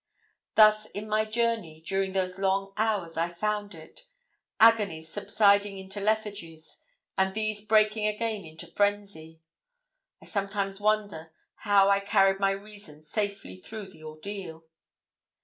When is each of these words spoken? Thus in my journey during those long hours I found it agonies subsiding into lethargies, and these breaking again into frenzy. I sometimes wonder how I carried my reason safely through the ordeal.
Thus 0.55 0.87
in 0.87 1.07
my 1.07 1.25
journey 1.25 1.79
during 1.85 2.13
those 2.13 2.39
long 2.39 2.73
hours 2.75 3.17
I 3.17 3.29
found 3.29 3.75
it 3.75 4.07
agonies 4.59 5.07
subsiding 5.07 5.77
into 5.77 5.99
lethargies, 5.99 6.81
and 7.19 7.35
these 7.35 7.61
breaking 7.63 8.07
again 8.07 8.43
into 8.43 8.65
frenzy. 8.65 9.41
I 10.19 10.25
sometimes 10.25 10.81
wonder 10.81 11.31
how 11.57 11.91
I 11.91 11.99
carried 11.99 12.39
my 12.39 12.49
reason 12.49 13.03
safely 13.03 13.55
through 13.55 13.91
the 13.91 14.01
ordeal. 14.03 14.65